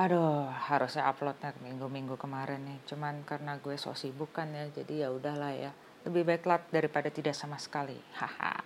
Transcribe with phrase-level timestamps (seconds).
[0.00, 2.80] Aduh, harusnya uploadnya minggu-minggu kemarin nih.
[2.88, 5.76] Cuman karena gue so sibuk kan ya, jadi ya udahlah ya.
[6.08, 8.00] Lebih baik telat daripada tidak sama sekali.
[8.16, 8.56] Haha.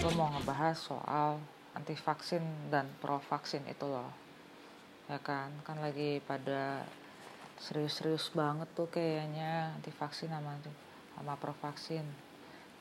[0.00, 1.44] Gue mau ngebahas soal
[1.76, 4.08] anti vaksin dan pro vaksin itu loh.
[5.12, 6.88] Ya kan, kan lagi pada
[7.60, 10.56] serius-serius banget tuh kayaknya anti vaksin sama
[11.12, 12.23] sama pro vaksin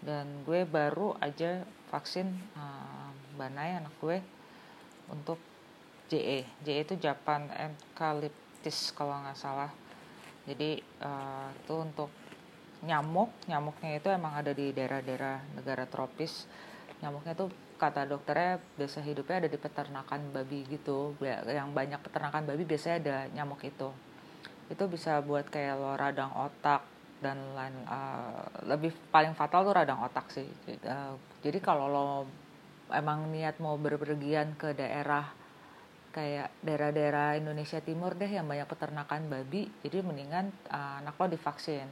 [0.04, 2.28] dan gue baru aja vaksin
[2.60, 4.22] uh, Banai anak gue
[5.10, 5.40] untuk
[6.12, 9.72] JE JE itu Japan Eucalyptus kalau nggak salah.
[10.44, 12.12] Jadi uh, itu untuk
[12.84, 13.32] nyamuk.
[13.50, 16.46] Nyamuknya itu emang ada di daerah-daerah negara tropis.
[17.02, 21.16] Nyamuknya tuh kata dokternya biasa hidupnya ada di peternakan babi gitu.
[21.48, 23.90] Yang banyak peternakan babi biasanya ada nyamuk itu.
[24.70, 26.93] Itu bisa buat kayak lo radang otak
[27.24, 30.46] dan lain uh, lebih paling fatal tuh radang otak sih.
[30.84, 32.10] Uh, jadi kalau lo
[32.92, 35.32] emang niat mau berpergian ke daerah
[36.14, 41.88] kayak daerah-daerah Indonesia Timur deh yang banyak peternakan babi jadi mendingan uh, anak lo divaksin.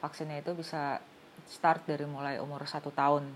[0.00, 1.02] Vaksinnya itu bisa
[1.44, 3.28] start dari mulai umur satu tahun.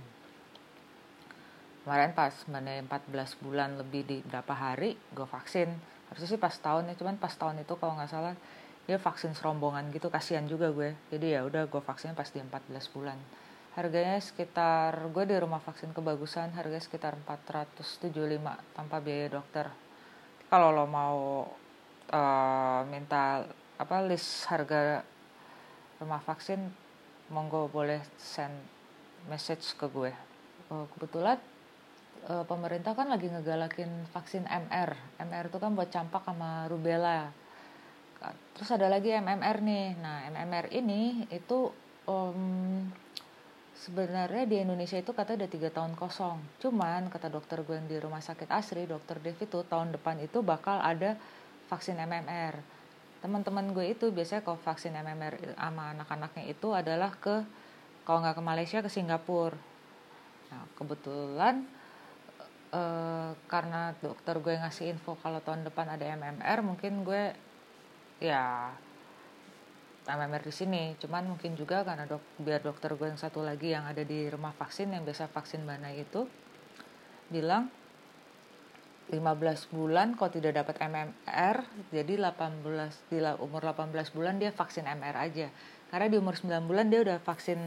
[1.85, 5.69] Kemarin pas mana 14 bulan lebih di berapa hari gue vaksin.
[6.09, 8.33] Harusnya sih pas tahun ya cuman pas tahun itu kalau nggak salah
[8.85, 10.93] dia vaksin serombongan gitu kasihan juga gue.
[11.09, 13.17] Jadi ya udah gue vaksinnya pas di 14 bulan.
[13.75, 18.13] Harganya sekitar gue di rumah vaksin kebagusan harganya sekitar 475
[18.77, 19.67] tanpa biaya dokter.
[20.53, 21.49] Kalau lo mau
[22.13, 25.03] uh, minta apa list harga
[25.99, 26.61] rumah vaksin
[27.33, 28.55] monggo boleh send
[29.27, 30.13] message ke gue.
[30.69, 31.41] Uh, kebetulan
[32.29, 37.33] uh, pemerintah kan lagi ngegalakin vaksin MR MR itu kan buat campak sama rubella
[38.57, 39.87] terus ada lagi MMR nih.
[39.99, 41.73] Nah MMR ini itu
[42.09, 42.85] um,
[43.75, 46.39] sebenarnya di Indonesia itu katanya udah tiga tahun kosong.
[46.63, 50.41] Cuman kata dokter gue yang di rumah sakit Asri dokter Devi tuh tahun depan itu
[50.41, 51.19] bakal ada
[51.69, 52.75] vaksin MMR
[53.25, 57.41] teman-teman gue itu biasanya kalau vaksin MMR sama anak-anaknya itu adalah ke
[58.05, 59.57] kalau nggak ke Malaysia ke Singapura.
[60.53, 61.65] Nah kebetulan
[62.69, 62.83] e,
[63.49, 67.33] karena dokter gue ngasih info kalau tahun depan ada MMR mungkin gue
[68.21, 68.71] ya
[70.05, 70.83] MMR di sini.
[71.01, 74.53] Cuman mungkin juga karena dok biar dokter gue yang satu lagi yang ada di rumah
[74.53, 76.29] vaksin yang biasa vaksin bana itu
[77.33, 77.73] bilang
[79.13, 79.21] 15
[79.73, 81.57] bulan kalau tidak dapat MMR
[81.93, 85.49] jadi 18 di umur 18 bulan dia vaksin MR aja.
[85.89, 87.59] Karena di umur 9 bulan dia udah vaksin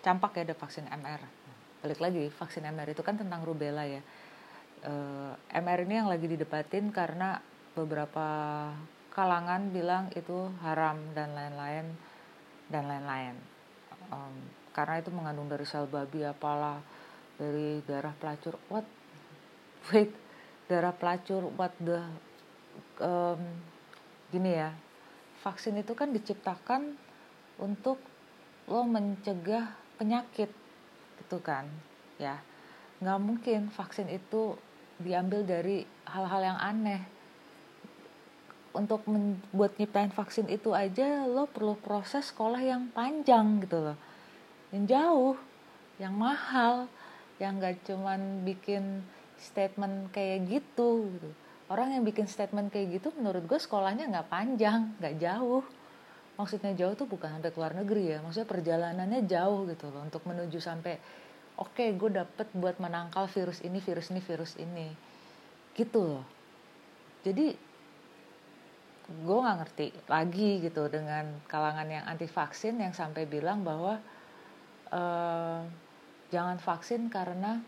[0.00, 1.40] campak ya udah vaksin MR
[1.80, 4.04] balik lagi vaksin MR itu kan tentang rubella ya.
[4.84, 4.92] E,
[5.52, 7.40] eh, MR ini yang lagi didebatin karena
[7.72, 8.28] beberapa
[9.10, 11.86] kalangan bilang itu haram dan lain-lain
[12.70, 13.34] dan lain-lain.
[14.10, 14.34] Um,
[14.70, 16.78] karena itu mengandung dari sel babi apalah
[17.34, 18.56] dari darah pelacur.
[18.70, 18.86] What?
[19.90, 20.14] Wait
[20.70, 21.98] darah pelacur what the
[23.02, 23.42] um,
[24.30, 24.70] gini ya.
[25.42, 26.94] Vaksin itu kan diciptakan
[27.58, 27.98] untuk
[28.70, 30.54] lo mencegah penyakit
[31.18, 31.66] gitu kan
[32.22, 32.38] ya.
[33.02, 34.54] Nggak mungkin vaksin itu
[35.00, 37.19] diambil dari hal-hal yang aneh
[38.70, 43.98] untuk membuat nyiptain vaksin itu aja lo perlu proses sekolah yang panjang gitu loh.
[44.70, 45.36] Yang jauh
[46.00, 46.88] yang mahal
[47.36, 49.04] yang gak cuman bikin
[49.40, 51.30] statement kayak gitu gitu.
[51.70, 55.64] Orang yang bikin statement kayak gitu menurut gue sekolahnya nggak panjang nggak jauh.
[56.34, 60.56] Maksudnya jauh tuh bukan ada keluar negeri ya maksudnya perjalanannya jauh gitu loh untuk menuju
[60.56, 60.96] sampai
[61.60, 64.88] oke okay, gue dapet buat menangkal virus ini virus ini virus ini.
[65.76, 66.24] Gitu loh.
[67.22, 67.69] Jadi
[69.10, 73.98] gue nggak ngerti lagi gitu dengan kalangan yang anti vaksin yang sampai bilang bahwa
[74.94, 75.66] uh,
[76.30, 77.58] jangan vaksin karena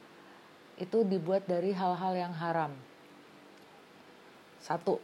[0.79, 2.73] itu dibuat dari hal-hal yang haram.
[4.63, 5.03] Satu,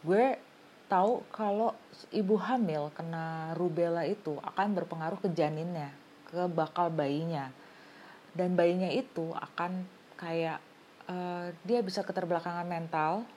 [0.00, 0.40] gue
[0.88, 1.76] tahu kalau
[2.08, 5.92] ibu hamil kena rubella itu akan berpengaruh ke janinnya,
[6.32, 7.52] ke bakal bayinya.
[8.32, 9.84] Dan bayinya itu akan
[10.16, 10.60] kayak
[11.12, 13.28] uh, dia bisa keterbelakangan mental,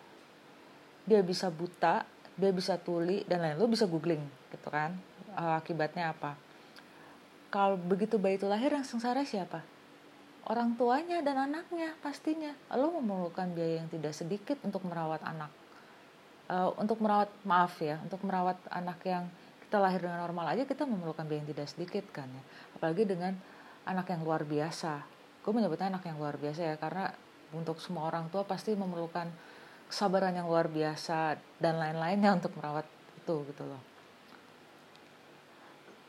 [1.03, 2.07] dia bisa buta,
[2.39, 4.95] dia bisa tuli dan lain lo bisa googling gitu kan?
[5.35, 6.35] Uh, akibatnya apa?
[7.51, 9.59] Kalau begitu bayi itu lahir yang sengsara siapa?
[10.47, 12.55] Orang tuanya dan anaknya pastinya.
[12.73, 15.51] Lo memerlukan biaya yang tidak sedikit untuk merawat anak.
[16.51, 19.23] Uh, untuk merawat maaf ya untuk merawat anak yang
[19.63, 22.43] kita lahir dengan normal aja kita memerlukan biaya yang tidak sedikit kan ya.
[22.75, 23.35] Apalagi dengan
[23.87, 25.03] anak yang luar biasa.
[25.41, 27.11] Gue menyebutnya anak yang luar biasa ya karena
[27.51, 29.27] untuk semua orang tua pasti memerlukan
[29.91, 32.87] kesabaran yang luar biasa dan lain-lainnya untuk merawat
[33.19, 33.81] itu gitu loh.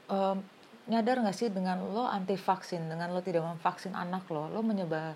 [0.07, 0.39] Um,
[0.87, 5.15] nyadar nggak sih dengan lo anti vaksin dengan lo tidak memvaksin anak lo lo menyebar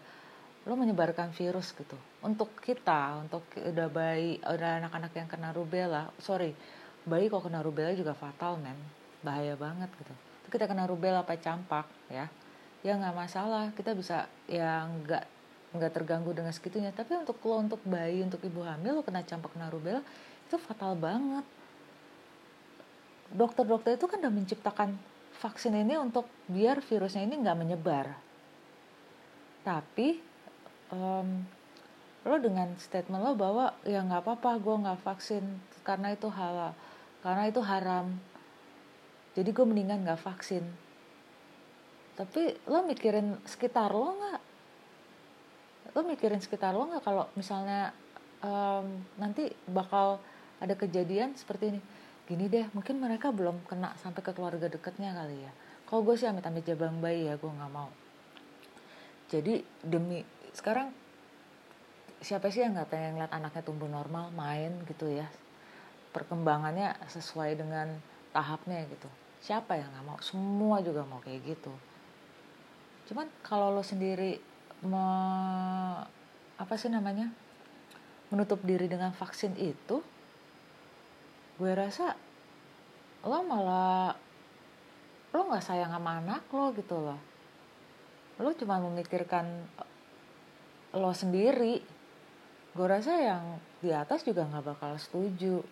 [0.67, 1.95] lo menyebarkan virus gitu.
[2.27, 6.51] Untuk kita untuk udah bayi udah anak-anak yang kena rubella sorry
[7.07, 8.75] bayi kok kena rubella juga fatal men.
[9.23, 10.15] Bahaya banget gitu.
[10.43, 12.27] Itu kita kena rubella apa campak ya.
[12.83, 15.36] Ya nggak masalah kita bisa ya nggak
[15.77, 19.53] nggak terganggu dengan segitunya tapi untuk lo untuk bayi untuk ibu hamil lo kena campak
[19.53, 20.01] kena rubella
[20.47, 21.45] itu fatal banget
[23.35, 24.95] dokter-dokter itu kan udah menciptakan
[25.37, 28.07] vaksin ini untuk biar virusnya ini nggak menyebar.
[29.67, 30.17] Tapi
[30.95, 31.43] um,
[32.27, 35.45] lo dengan statement lo bahwa ya nggak apa-apa gue nggak vaksin
[35.83, 36.73] karena itu halal,
[37.21, 38.07] karena itu haram.
[39.37, 40.65] Jadi gue mendingan nggak vaksin.
[42.17, 44.41] Tapi lo mikirin sekitar lo nggak?
[45.97, 47.89] Lo mikirin sekitar lo nggak kalau misalnya
[48.45, 50.21] um, nanti bakal
[50.61, 51.81] ada kejadian seperti ini?
[52.29, 55.53] Gini deh mungkin mereka belum kena sampai ke keluarga dekatnya kali ya.
[55.89, 57.89] Kalau gue sih amit-amit jabang bayi ya gue nggak mau.
[59.33, 60.21] Jadi demi
[60.53, 60.93] sekarang
[62.21, 65.25] siapa sih yang nggak pengen ngeliat anaknya tumbuh normal main gitu ya?
[66.13, 67.89] Perkembangannya sesuai dengan
[68.37, 69.09] tahapnya gitu.
[69.41, 70.19] Siapa yang nggak mau?
[70.21, 71.73] Semua juga mau kayak gitu.
[73.07, 75.07] Cuman kalau lo sendiri me,
[76.57, 77.33] apa sih namanya
[78.29, 80.03] menutup diri dengan vaksin itu
[81.57, 82.13] gue rasa
[83.25, 84.13] lo malah
[85.33, 87.21] lo nggak sayang sama anak lo gitu loh.
[88.41, 89.45] Lo cuma memikirkan
[90.97, 91.81] lo sendiri.
[92.77, 95.65] Gue rasa yang di atas juga nggak bakal setuju.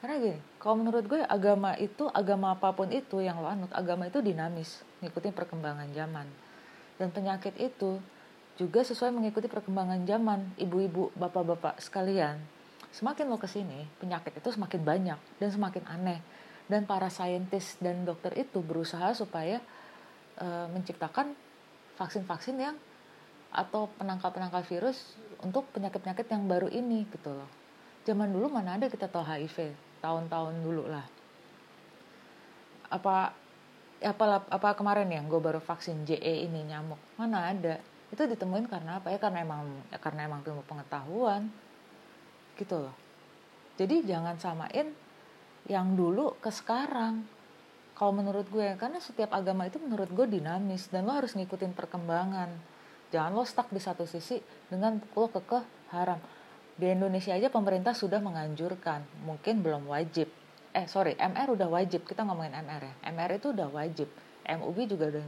[0.00, 4.08] Karena gini kalau menurut gue agama itu agama apa pun itu yang lo anut agama
[4.08, 6.26] itu dinamis ngikutin perkembangan zaman.
[7.00, 8.00] Dan penyakit itu
[8.60, 10.56] juga sesuai mengikuti perkembangan zaman.
[10.60, 12.40] Ibu-ibu bapak-bapak sekalian
[12.92, 16.20] semakin lo ke sini penyakit itu semakin banyak dan semakin aneh.
[16.68, 19.60] Dan para saintis dan dokter itu berusaha supaya
[20.38, 21.34] e, menciptakan
[21.98, 22.76] vaksin-vaksin yang
[23.52, 27.50] atau penangkal-penangkal virus untuk penyakit-penyakit yang baru ini gitu loh.
[28.08, 31.04] Zaman dulu mana ada kita tahu HIV tahun-tahun dulu lah.
[32.88, 33.36] Apa
[34.02, 36.98] apa apa kemarin ya gue baru vaksin JE ini nyamuk?
[37.20, 37.78] Mana ada
[38.12, 39.16] itu ditemuin karena apa ya?
[39.16, 41.48] Karena emang ya karena emang ilmu pengetahuan.
[42.60, 42.94] Gitu loh.
[43.80, 44.92] Jadi jangan samain
[45.66, 47.24] yang dulu ke sekarang.
[47.96, 52.52] Kalau menurut gue karena setiap agama itu menurut gue dinamis dan lo harus ngikutin perkembangan.
[53.08, 54.36] Jangan lo stuck di satu sisi
[54.68, 56.20] dengan lo kekeh haram.
[56.76, 60.28] Di Indonesia aja pemerintah sudah menganjurkan mungkin belum wajib.
[60.72, 62.04] Eh sorry MR udah wajib.
[62.04, 62.94] Kita ngomongin MR ya.
[63.08, 64.08] MR itu udah wajib.
[64.44, 65.24] MUB juga udah.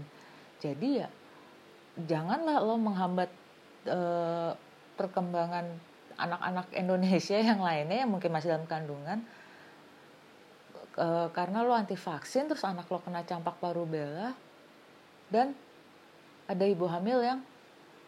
[0.61, 1.09] Jadi ya
[1.95, 3.31] janganlah lo menghambat
[3.87, 4.53] eh,
[4.95, 5.67] perkembangan
[6.19, 9.19] anak-anak Indonesia yang lainnya yang mungkin masih dalam kandungan
[10.95, 14.31] e, karena lo anti vaksin terus anak lo kena campak parubella
[15.31, 15.55] dan
[16.47, 17.41] ada ibu hamil yang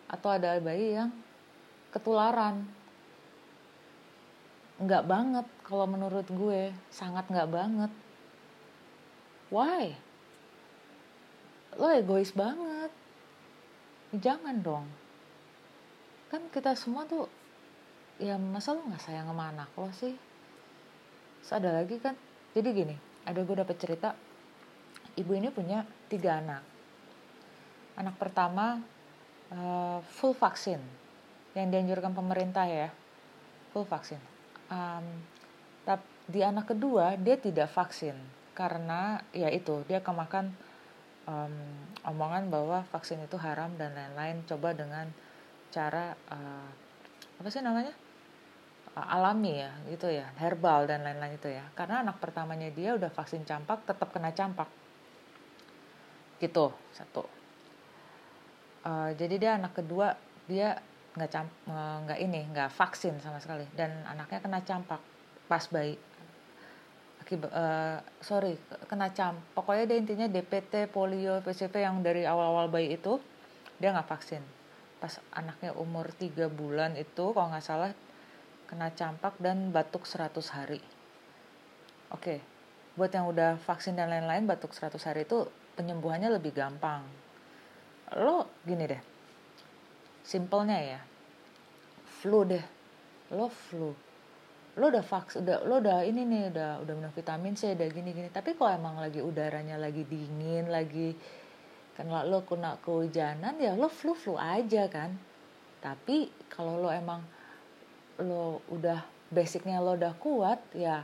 [0.06, 1.10] atau ada bayi yang
[1.90, 2.62] ketularan.
[4.76, 7.92] Nggak banget kalau menurut gue sangat nggak banget.
[9.50, 9.96] Why?
[11.80, 12.92] Lo egois banget
[14.14, 14.86] jangan dong.
[16.30, 17.26] Kan kita semua tuh
[18.22, 20.14] ya masa lo nggak sayang sama anak lo sih?
[21.42, 22.14] Terus ada lagi kan
[22.54, 24.14] jadi gini ada gue dapet cerita
[25.18, 26.62] ibu ini punya tiga anak.
[27.96, 28.82] Anak pertama
[29.50, 30.78] uh, full vaksin
[31.56, 32.88] yang dianjurkan pemerintah ya
[33.72, 34.20] full vaksin.
[34.66, 35.06] Um,
[35.86, 38.18] tapi di anak kedua dia tidak vaksin
[38.50, 40.50] karena ya itu dia kemakan
[41.26, 41.54] um,
[42.06, 44.46] omongan bahwa vaksin itu haram dan lain-lain.
[44.46, 45.10] Coba dengan
[45.74, 46.70] cara uh,
[47.42, 47.92] apa sih namanya?
[48.96, 50.24] Alami ya gitu ya.
[50.40, 51.66] Herbal dan lain-lain itu ya.
[51.76, 54.70] Karena anak pertamanya dia udah vaksin campak tetap kena campak.
[56.40, 57.28] Gitu satu.
[58.86, 60.16] Uh, jadi dia anak kedua
[60.46, 60.78] dia
[61.16, 61.50] nggak camp
[62.06, 63.68] nggak ini nggak vaksin sama sekali.
[63.76, 65.02] Dan anaknya kena campak
[65.46, 66.00] pas bayi
[67.34, 68.54] uh, sorry
[68.86, 73.18] kena camp pokoknya dia intinya DPT polio PCV yang dari awal-awal bayi itu
[73.82, 74.42] dia nggak vaksin
[75.02, 77.90] pas anaknya umur tiga bulan itu kalau nggak salah
[78.66, 80.82] kena campak dan batuk 100 hari.
[82.10, 82.42] Oke,
[82.98, 85.46] buat yang udah vaksin dan lain-lain batuk 100 hari itu
[85.78, 87.06] penyembuhannya lebih gampang.
[88.18, 89.02] Lo gini deh,
[90.22, 91.00] simpelnya ya,
[92.06, 92.62] flu deh,
[93.34, 93.94] lo flu,
[94.76, 98.12] lo udah vaks, udah lo udah ini nih, udah udah minum vitamin C, udah gini
[98.12, 98.28] gini.
[98.28, 101.16] Tapi kalau emang lagi udaranya lagi dingin, lagi
[101.96, 105.16] kan lo kena kehujanan ya lo flu flu aja kan.
[105.80, 107.24] Tapi kalau lo emang
[108.20, 109.00] lo udah
[109.32, 111.02] basicnya lo udah kuat ya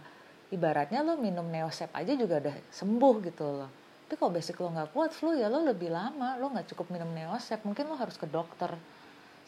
[0.52, 3.70] ibaratnya lo minum neosep aja juga udah sembuh gitu loh
[4.06, 7.10] tapi kalau basic lo nggak kuat flu ya lo lebih lama lo nggak cukup minum
[7.10, 8.70] neosep mungkin lo harus ke dokter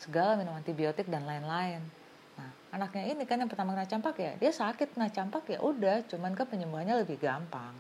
[0.01, 1.85] segala minum antibiotik dan lain-lain
[2.35, 6.03] nah anaknya ini kan yang pertama kena campak ya dia sakit kena campak ya udah
[6.11, 7.75] cuman kan penyembuhannya lebih gampang.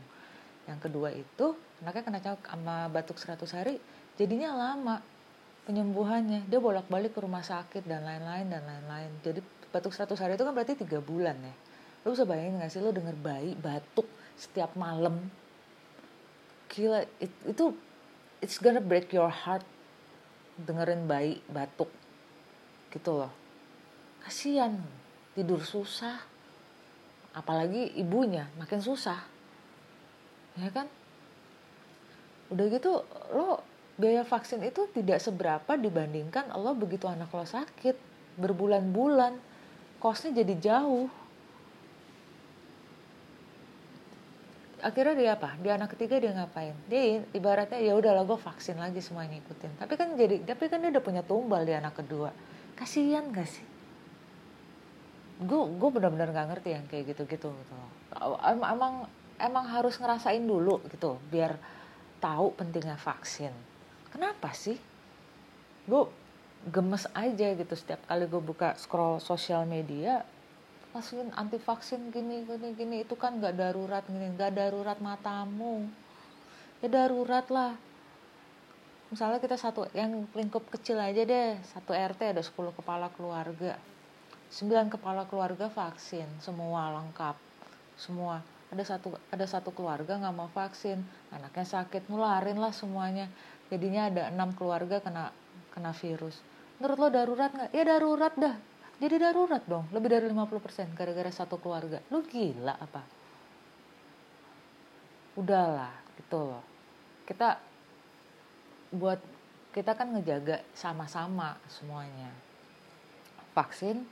[0.64, 1.46] Yang kedua itu
[1.84, 3.74] anaknya kena campak sama batuk 100 hari
[4.16, 5.02] jadinya lama
[5.66, 6.46] penyembuhannya.
[6.46, 9.10] Dia bolak-balik ke rumah sakit dan lain-lain dan lain-lain.
[9.20, 9.40] Jadi
[9.72, 11.54] batuk 100 hari itu kan berarti tiga bulan ya.
[12.04, 14.06] Lo bisa bayangin gak sih lo denger bayi batuk
[14.36, 15.18] setiap malam?
[16.68, 17.74] Gila it, itu
[18.44, 19.64] it's gonna break your heart
[20.60, 21.90] dengerin bayi batuk
[22.94, 23.43] gitu loh
[24.24, 24.72] kasihan
[25.36, 26.16] tidur susah.
[27.34, 29.20] Apalagi ibunya makin susah.
[30.56, 30.88] Ya kan?
[32.48, 33.02] Udah gitu
[33.34, 33.60] lo
[33.98, 37.98] biaya vaksin itu tidak seberapa dibandingkan lo begitu anak lo sakit.
[38.38, 39.36] Berbulan-bulan
[39.98, 41.10] kosnya jadi jauh.
[44.84, 45.56] Akhirnya dia apa?
[45.64, 46.76] Dia anak ketiga dia ngapain?
[46.92, 49.80] Dia ibaratnya ya udahlah gue vaksin lagi semua yang ngikutin.
[49.80, 52.30] Tapi kan jadi tapi kan dia udah punya tumbal di anak kedua.
[52.76, 53.73] Kasihan gak sih
[55.34, 57.74] gue gue benar-benar nggak ngerti yang kayak gitu-gitu gitu
[58.46, 59.10] emang
[59.42, 61.58] emang harus ngerasain dulu gitu biar
[62.22, 63.52] tahu pentingnya vaksin.
[64.14, 64.78] Kenapa sih?
[65.84, 66.06] Gue
[66.70, 70.24] gemes aja gitu setiap kali gue buka scroll sosial media
[70.96, 75.90] masukin anti vaksin gini gini gini itu kan nggak darurat gini nggak darurat matamu.
[76.78, 77.74] Ya darurat lah.
[79.10, 83.76] Misalnya kita satu yang lingkup kecil aja deh satu RT ada 10 kepala keluarga
[84.54, 87.34] 9 kepala keluarga vaksin semua lengkap.
[87.98, 88.38] Semua.
[88.70, 91.02] Ada satu ada satu keluarga nggak mau vaksin.
[91.34, 93.26] Anaknya sakit nularin lah semuanya.
[93.66, 95.34] Jadinya ada enam keluarga kena
[95.74, 96.38] kena virus.
[96.78, 97.70] Menurut lo darurat nggak?
[97.74, 98.54] Ya darurat dah.
[99.02, 99.90] Jadi darurat dong.
[99.90, 101.98] Lebih dari 50% gara-gara satu keluarga.
[102.14, 103.02] Lu gila apa?
[105.34, 106.62] Udahlah gitu loh.
[107.26, 107.58] Kita
[108.94, 109.18] buat
[109.74, 112.30] kita kan ngejaga sama-sama semuanya.
[113.50, 114.06] Vaksin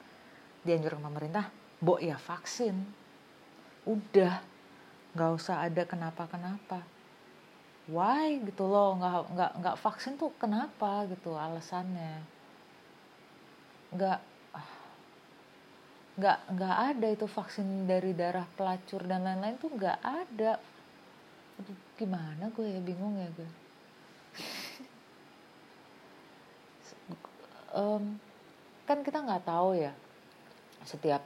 [0.62, 1.50] dianjurkan pemerintah
[1.82, 2.78] bo ya vaksin.
[3.82, 4.38] Udah
[5.12, 6.86] nggak usah ada kenapa-kenapa.
[7.90, 8.38] Why?
[8.46, 11.02] Gitu loh nggak nggak nggak vaksin tuh kenapa?
[11.10, 12.22] Gitu alasannya.
[13.90, 14.18] Nggak
[16.12, 20.62] nggak nggak ada itu vaksin dari darah pelacur dan lain-lain tuh nggak ada.
[21.98, 23.50] Gimana gue ya bingung ya gue.
[27.72, 28.20] Um,
[28.84, 29.96] kan kita nggak tahu ya
[30.84, 31.22] setiap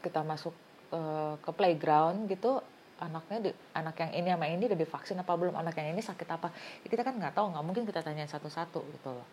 [0.00, 0.54] kita masuk
[0.94, 2.62] uh, ke playground gitu
[3.00, 6.28] anaknya di, anak yang ini sama ini udah divaksin apa belum anak yang ini sakit
[6.28, 6.52] apa.
[6.84, 9.26] Ya, kita kan nggak tahu nggak mungkin kita tanya satu-satu gitu loh.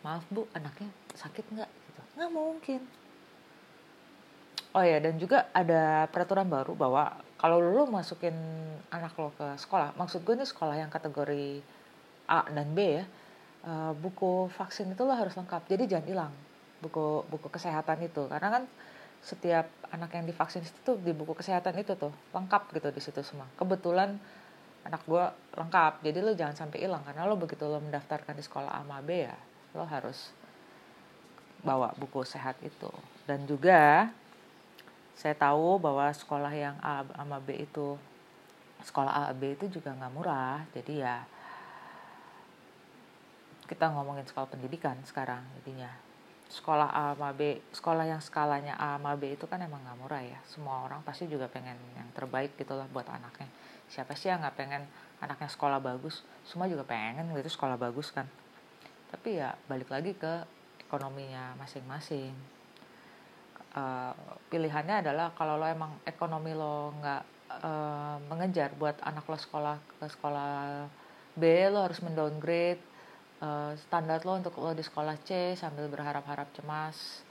[0.00, 1.68] Maaf bu anaknya sakit nggak?
[1.68, 2.00] Gitu.
[2.16, 2.80] Nggak mungkin.
[4.70, 8.32] Oh ya, dan juga ada peraturan baru bahwa kalau lo masukin
[8.88, 11.58] anak lo ke sekolah, maksud gue ini sekolah yang kategori
[12.30, 13.04] A dan B ya,
[13.66, 15.66] uh, buku vaksin itu lo harus lengkap.
[15.66, 16.32] Jadi jangan hilang
[16.80, 18.62] buku buku kesehatan itu, karena kan
[19.20, 23.20] setiap anak yang divaksin itu tuh di buku kesehatan itu tuh lengkap gitu di situ
[23.20, 23.46] semua.
[23.60, 24.16] Kebetulan
[24.88, 25.24] anak gue
[25.60, 29.28] lengkap, jadi lo jangan sampai hilang karena lo begitu lo mendaftarkan di sekolah A B
[29.28, 29.36] ya,
[29.76, 30.32] lo harus
[31.60, 32.88] bawa buku sehat itu.
[33.28, 34.08] Dan juga
[35.20, 38.00] saya tahu bahwa sekolah yang A sama B itu
[38.80, 41.16] sekolah A B itu juga nggak murah jadi ya
[43.68, 45.92] kita ngomongin sekolah pendidikan sekarang jadinya
[46.50, 50.22] sekolah A sama B sekolah yang skalanya A sama B itu kan emang nggak murah
[50.26, 50.38] ya.
[50.50, 53.46] Semua orang pasti juga pengen yang terbaik gitulah buat anaknya.
[53.86, 54.82] Siapa sih yang nggak pengen
[55.22, 56.26] anaknya sekolah bagus?
[56.42, 58.26] Semua juga pengen gitu sekolah bagus kan.
[59.14, 60.42] Tapi ya balik lagi ke
[60.90, 62.34] ekonominya masing-masing.
[63.70, 64.10] Uh,
[64.50, 67.22] pilihannya adalah kalau lo emang ekonomi lo nggak
[67.62, 70.90] uh, mengejar buat anak lo sekolah ke sekolah
[71.38, 72.89] B lo harus mendowngrade
[73.40, 77.24] uh, standar lo untuk lo di sekolah C sambil berharap-harap cemas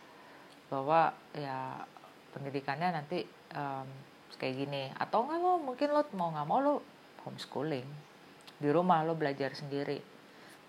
[0.69, 1.81] bahwa ya
[2.35, 3.25] pendidikannya nanti
[3.57, 3.87] um,
[4.37, 4.93] kayak gini.
[4.97, 6.75] Atau nggak lo mungkin lo mau nggak mau lo
[7.25, 7.87] homeschooling.
[8.59, 10.01] Di rumah lo belajar sendiri.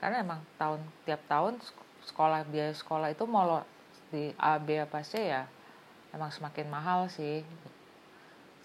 [0.01, 1.61] Karena emang tahun tiap tahun
[2.01, 3.61] sekolah biaya sekolah itu mau lo
[4.09, 5.45] di A B apa C ya
[6.17, 7.45] emang semakin mahal sih.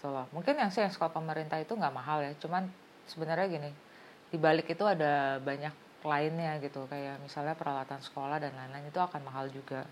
[0.00, 2.32] So, mungkin yang sih yang sekolah pemerintah itu nggak mahal ya.
[2.40, 2.68] Cuman
[3.06, 3.70] sebenarnya gini
[4.26, 5.70] di balik itu ada banyak
[6.06, 6.86] lainnya gitu.
[6.86, 9.84] Kayak misalnya peralatan sekolah dan lain-lain itu akan mahal juga.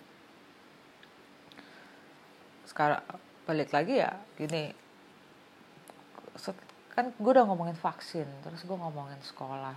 [2.65, 3.03] Sekarang
[3.45, 4.73] balik lagi ya gini.
[6.95, 9.75] Kan gue udah ngomongin vaksin terus gue ngomongin sekolah.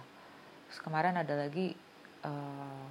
[0.70, 1.74] Terus kemarin ada lagi
[2.22, 2.90] uh,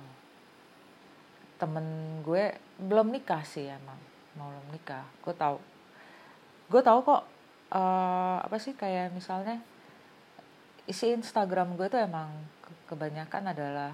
[1.56, 3.98] temen gue belum nikah sih emang
[4.34, 5.06] mau nikah.
[5.22, 5.56] Gue tahu
[6.66, 7.22] gue tahu kok
[7.70, 9.62] uh, apa sih kayak misalnya
[10.86, 12.30] isi Instagram gue tuh emang
[12.86, 13.92] kebanyakan adalah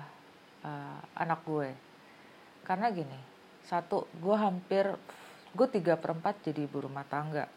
[0.62, 1.70] uh, anak gue.
[2.62, 3.18] Karena gini
[3.66, 4.84] satu gue hampir
[5.52, 7.48] gue tiga perempat jadi ibu rumah tangga.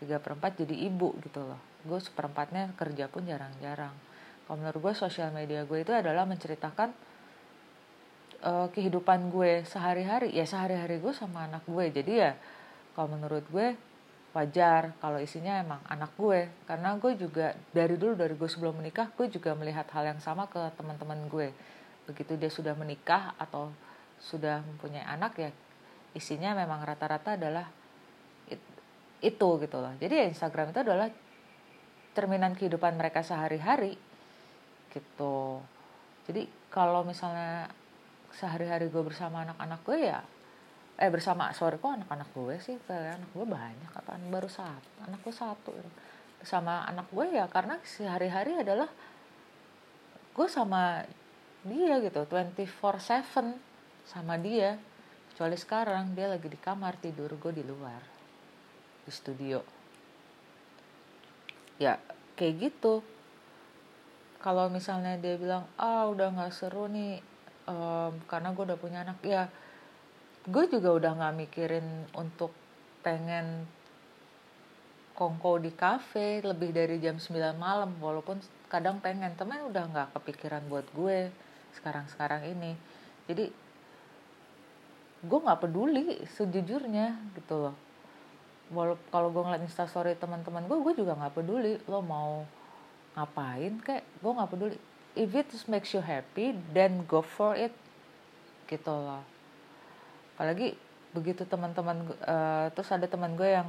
[0.00, 1.60] Tiga perempat jadi ibu gitu loh.
[1.84, 3.92] Gue seperempatnya kerja pun jarang-jarang.
[4.44, 6.90] Kalau menurut gue sosial media gue itu adalah menceritakan
[8.44, 10.32] uh, kehidupan gue sehari-hari.
[10.34, 11.86] Ya sehari-hari gue sama anak gue.
[11.92, 12.32] Jadi ya
[12.96, 13.76] kalau menurut gue
[14.30, 16.46] wajar kalau isinya emang anak gue.
[16.66, 20.46] Karena gue juga dari dulu dari gue sebelum menikah gue juga melihat hal yang sama
[20.46, 21.50] ke teman-teman gue.
[22.06, 23.70] Begitu dia sudah menikah atau
[24.20, 25.50] sudah mempunyai anak ya
[26.12, 27.70] isinya memang rata-rata adalah
[29.20, 29.92] itu gitu loh.
[30.00, 31.08] Jadi ya Instagram itu adalah
[32.16, 33.94] cerminan kehidupan mereka sehari-hari
[34.90, 35.62] gitu.
[36.26, 37.70] Jadi kalau misalnya
[38.34, 40.20] sehari-hari gue bersama anak-anak gue ya
[41.00, 41.48] eh bersama.
[41.56, 45.08] Sorry kok anak-anak gue sih kayak anak gue banyak apa baru satu.
[45.08, 45.72] Anak gue satu
[46.44, 48.88] sama anak gue ya karena sehari-hari adalah
[50.36, 51.00] gue sama
[51.64, 52.28] dia gitu.
[52.28, 53.56] 24/7
[54.04, 54.76] sama dia.
[55.32, 58.04] Kecuali sekarang dia lagi di kamar tidur gue di luar.
[59.08, 59.64] Di studio.
[61.80, 61.96] Ya
[62.36, 63.00] kayak gitu.
[64.44, 67.24] Kalau misalnya dia bilang ah udah nggak seru nih
[67.64, 69.48] um, karena gue udah punya anak ya
[70.48, 72.56] gue juga udah nggak mikirin untuk
[73.04, 73.68] pengen
[75.12, 78.40] kongko di kafe lebih dari jam 9 malam walaupun
[78.72, 81.28] kadang pengen teman udah nggak kepikiran buat gue
[81.76, 82.72] sekarang-sekarang ini.
[83.28, 83.52] Jadi
[85.20, 87.76] gue nggak peduli sejujurnya gitu loh.
[88.72, 92.48] Walaupun kalau gue ngeliat instastory teman-teman gue gue juga nggak peduli lo mau
[93.12, 94.76] ngapain kayak gue nggak peduli.
[95.20, 97.76] If it just makes you happy then go for it
[98.64, 99.39] gitu loh
[100.40, 100.72] apalagi
[101.12, 103.68] begitu teman-teman uh, terus ada teman gue yang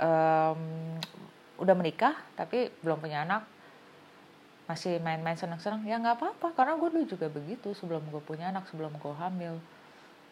[0.00, 0.62] um,
[1.60, 3.44] udah menikah tapi belum punya anak
[4.64, 8.64] masih main-main senang-senang ya nggak apa-apa karena gue dulu juga begitu sebelum gue punya anak
[8.72, 9.60] sebelum gue hamil.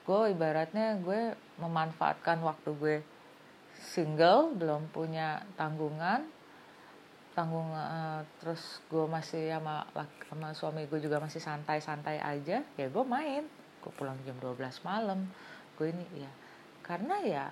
[0.09, 2.97] Gue ibaratnya gue memanfaatkan waktu gue
[3.77, 6.25] single belum punya tanggungan
[7.37, 9.85] tanggung uh, terus gue masih sama
[10.27, 13.47] sama suami gue juga masih santai-santai aja ya gue main
[13.89, 15.25] gue pulang jam 12 malam.
[15.81, 16.29] Gue ini ya
[16.85, 17.45] karena ya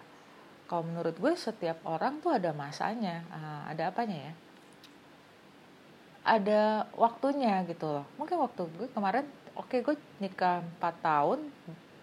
[0.69, 3.25] kalau menurut gue setiap orang tuh ada masanya.
[3.33, 4.33] Uh, ada apanya ya?
[6.29, 8.05] Ada waktunya gitu loh.
[8.21, 9.25] Mungkin waktu gue kemarin
[9.57, 11.41] oke okay, gue nikah 4 tahun.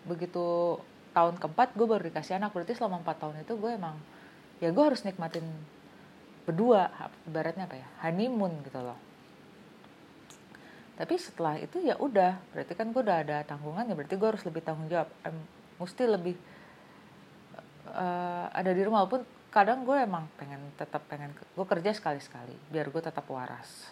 [0.09, 0.81] Begitu
[1.13, 2.57] tahun keempat gue baru dikasih anak.
[2.57, 4.01] Berarti selama empat tahun itu gue emang
[4.57, 5.45] ya gue harus nikmatin
[6.49, 6.89] berdua
[7.29, 7.87] ibaratnya apa ya?
[8.01, 9.12] Honeymoon gitu loh
[10.93, 14.43] tapi setelah itu ya udah berarti kan gue udah ada tanggungan ya berarti gue harus
[14.45, 15.09] lebih tanggung jawab.
[15.25, 15.37] Em,
[15.81, 16.35] mesti lebih
[17.89, 22.53] uh, ada di rumah walaupun kadang gue emang pengen tetap pengen gue kerja sekali sekali
[22.69, 23.89] biar gue tetap waras.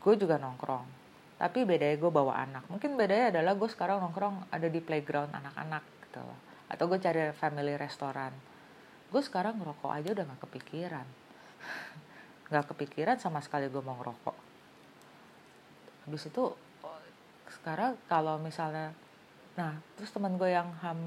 [0.00, 1.04] Gue juga nongkrong
[1.36, 2.64] tapi bedanya gue bawa anak.
[2.72, 6.38] Mungkin bedanya adalah gue sekarang nongkrong ada di playground anak-anak gitu loh.
[6.72, 8.32] Atau gue cari family restoran.
[9.12, 11.06] Gue sekarang ngerokok aja udah gak kepikiran.
[12.54, 14.53] Gak kepikiran sama sekali gue mau ngerokok
[16.04, 16.44] habis itu
[17.60, 18.92] sekarang kalau misalnya
[19.54, 20.98] nah terus teman gue yang ham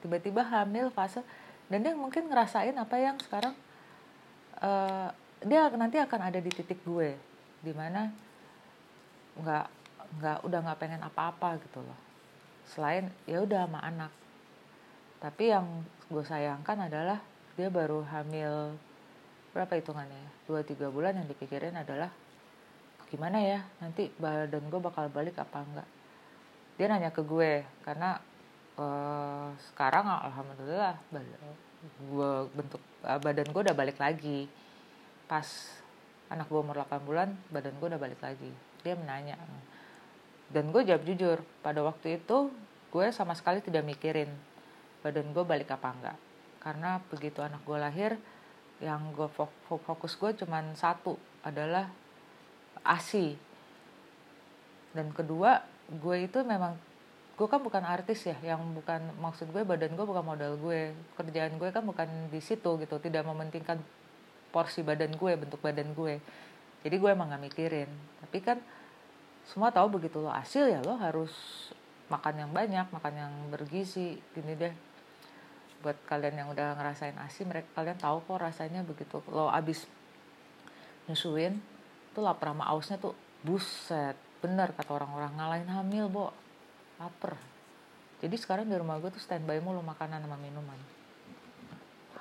[0.00, 1.20] tiba-tiba hamil fase
[1.68, 3.54] dan dia mungkin ngerasain apa yang sekarang
[4.60, 5.08] uh,
[5.44, 7.16] dia nanti akan ada di titik gue
[7.60, 8.08] di mana
[9.36, 9.66] nggak
[10.20, 11.98] nggak udah nggak pengen apa-apa gitu loh.
[12.68, 14.12] Selain ya udah sama anak.
[15.20, 15.66] Tapi yang
[16.08, 17.18] gue sayangkan adalah
[17.56, 18.76] dia baru hamil
[19.54, 22.10] berapa hitungannya dua tiga bulan yang dipikirin adalah
[23.14, 25.88] gimana ya nanti badan gue bakal balik apa enggak?
[26.74, 28.18] Dia nanya ke gue karena
[28.74, 30.98] uh, sekarang alhamdulillah
[32.10, 34.50] gue bentuk uh, badan gue udah balik lagi.
[35.30, 35.46] Pas
[36.26, 38.50] anak gue umur 8 bulan badan gue udah balik lagi.
[38.82, 39.38] Dia menanya
[40.50, 42.50] dan gue jawab jujur pada waktu itu
[42.90, 44.30] gue sama sekali tidak mikirin
[45.06, 46.18] badan gue balik apa enggak.
[46.58, 48.18] Karena begitu anak gue lahir
[48.82, 49.30] yang gue
[49.70, 51.14] fokus gue cuman satu
[51.46, 51.86] adalah
[52.84, 53.34] asi
[54.94, 56.78] dan kedua gue itu memang
[57.34, 60.94] gue kan bukan artis ya yang bukan maksud gue badan gue bukan modal gue.
[61.18, 63.82] Kerjaan gue kan bukan di situ gitu tidak mementingkan
[64.54, 66.22] porsi badan gue bentuk badan gue.
[66.86, 67.90] Jadi gue emang gak mikirin.
[68.22, 68.62] Tapi kan
[69.44, 71.34] semua tahu begitu lo hasil ya lo harus
[72.08, 74.74] makan yang banyak makan yang bergizi gini deh.
[75.82, 79.18] Buat kalian yang udah ngerasain asi mereka kalian tahu kok rasanya begitu.
[79.26, 79.90] Lo abis
[81.10, 81.58] nyusuin
[82.14, 84.14] tuh lapar sama ausnya tuh buset.
[84.38, 86.30] Bener kata orang-orang ngalahin hamil bo.
[87.02, 87.34] Lapar.
[88.22, 90.78] Jadi sekarang di rumah gue tuh standby mulu makanan sama minuman.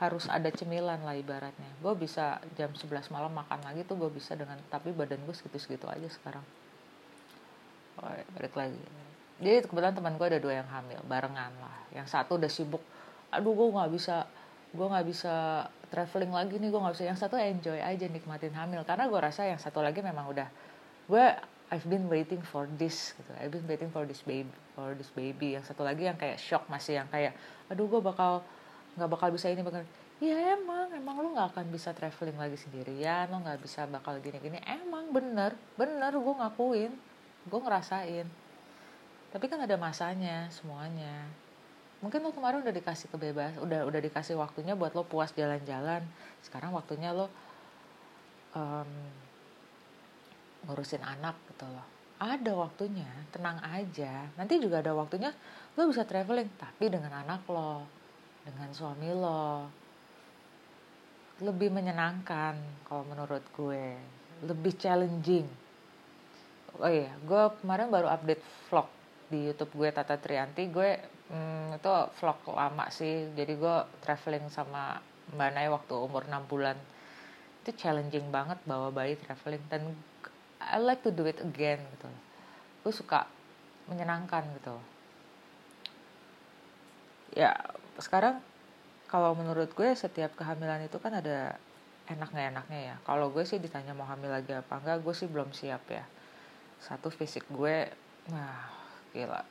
[0.02, 1.70] Harus ada cemilan lah ibaratnya.
[1.80, 5.86] Gue bisa jam 11 malam makan lagi tuh gue bisa dengan tapi badan gue segitu-segitu
[5.88, 6.44] aja sekarang.
[8.02, 8.82] Oh, balik lagi.
[9.38, 11.78] Jadi kebetulan teman gue ada dua yang hamil barengan lah.
[11.94, 12.84] Yang satu udah sibuk
[13.34, 14.30] aduh gue nggak bisa
[14.74, 17.06] gue nggak bisa traveling lagi nih gue nggak bisa.
[17.06, 20.50] Yang satu enjoy aja nikmatin hamil karena gue rasa yang satu lagi memang udah
[21.06, 21.26] gue
[21.74, 23.32] I've been waiting for this gitu.
[23.38, 25.54] I've been waiting for this baby for this baby.
[25.58, 27.38] Yang satu lagi yang kayak shock masih yang kayak
[27.70, 28.42] aduh gue bakal
[28.98, 29.82] nggak bakal bisa ini bakal
[30.22, 34.38] ya emang emang lu nggak akan bisa traveling lagi sendirian lo nggak bisa bakal gini
[34.38, 36.94] gini emang bener bener gue ngakuin
[37.44, 38.28] gue ngerasain.
[39.34, 41.26] Tapi kan ada masanya semuanya
[42.04, 46.04] mungkin lo kemarin udah dikasih kebebas udah udah dikasih waktunya buat lo puas jalan-jalan.
[46.44, 47.32] Sekarang waktunya lo
[48.52, 48.92] um,
[50.68, 51.88] ngurusin anak gitu loh.
[52.20, 54.28] Ada waktunya tenang aja.
[54.36, 55.32] Nanti juga ada waktunya
[55.80, 57.88] lo bisa traveling tapi dengan anak lo
[58.44, 59.72] dengan suami lo.
[61.40, 63.96] Lebih menyenangkan kalau menurut gue.
[64.44, 65.48] Lebih challenging.
[66.84, 68.92] Oh iya gue kemarin baru update vlog
[69.32, 70.68] di YouTube gue Tata Trianti.
[70.68, 73.32] Gue hmm, itu vlog lama sih.
[73.38, 75.00] Jadi gue traveling sama
[75.36, 76.76] Mbak Nay waktu umur 6 bulan.
[77.64, 79.64] Itu challenging banget bawa bayi traveling.
[79.72, 79.96] Dan
[80.60, 82.10] I like to do it again gitu.
[82.84, 83.28] Gue suka
[83.88, 84.76] menyenangkan gitu.
[87.34, 87.56] Ya
[88.00, 88.40] sekarang
[89.10, 91.58] kalau menurut gue setiap kehamilan itu kan ada
[92.10, 92.96] enak nggak enaknya ya.
[93.08, 96.04] Kalau gue sih ditanya mau hamil lagi apa enggak gue sih belum siap ya.
[96.84, 97.88] Satu fisik gue
[98.32, 98.72] nah
[99.12, 99.44] gila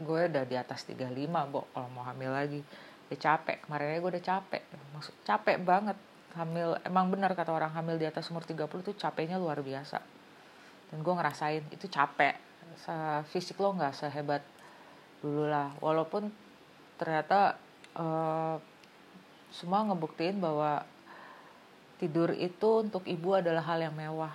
[0.00, 1.10] gue udah di atas 35
[1.52, 1.66] bo.
[1.70, 2.60] Kalau mau hamil lagi
[3.10, 3.62] udah capek.
[3.66, 4.62] Kemarin gue udah capek.
[4.96, 5.98] Maksud capek banget
[6.34, 6.74] hamil.
[6.82, 10.02] Emang benar kata orang hamil di atas umur 30 tuh capeknya luar biasa.
[10.90, 12.34] Dan gue ngerasain itu capek.
[13.30, 14.42] Fisik lo nggak sehebat
[15.22, 15.70] dulu lah.
[15.78, 16.32] Walaupun
[16.98, 17.58] ternyata
[17.94, 18.58] uh,
[19.54, 20.82] semua ngebuktiin bahwa
[22.02, 24.34] tidur itu untuk ibu adalah hal yang mewah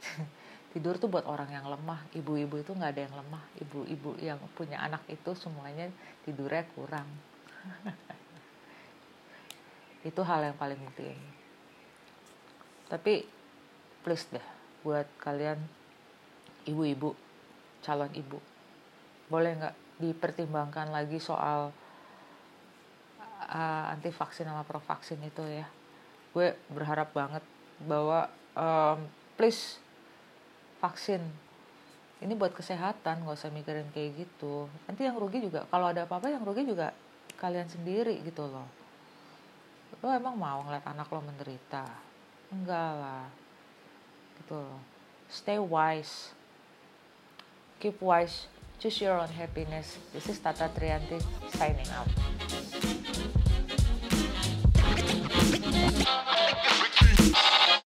[0.70, 2.00] tidur tuh buat orang yang lemah.
[2.14, 3.42] Ibu-ibu itu nggak ada yang lemah.
[3.58, 5.90] Ibu-ibu yang punya anak itu semuanya
[6.22, 7.08] tidurnya kurang.
[10.00, 11.18] Itu hal yang paling penting.
[12.88, 13.28] Tapi
[14.00, 14.46] please deh
[14.80, 15.60] buat kalian
[16.64, 17.12] ibu-ibu
[17.84, 18.40] calon ibu
[19.28, 21.68] boleh nggak dipertimbangkan lagi soal
[23.44, 25.68] uh, anti vaksin sama pro vaksin itu ya?
[26.32, 27.44] Gue berharap banget
[27.84, 29.04] bahwa um,
[29.36, 29.78] please
[30.80, 31.20] vaksin.
[32.20, 34.68] Ini buat kesehatan nggak usah mikirin kayak gitu.
[34.88, 36.92] Nanti yang rugi juga kalau ada apa-apa yang rugi juga
[37.40, 38.68] kalian sendiri gitu loh.
[40.00, 41.84] Lo emang mau ngeliat anak lo menderita?
[42.52, 43.24] Enggak lah.
[44.40, 44.80] Gitu loh.
[45.28, 46.32] Stay wise.
[47.80, 48.48] Keep wise.
[48.80, 50.00] Choose your own happiness.
[50.12, 51.20] This is Tata Trianti
[51.52, 52.08] signing out